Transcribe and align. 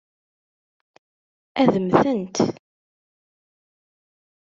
Ad 1.61 1.73
mmtent? 1.83 2.37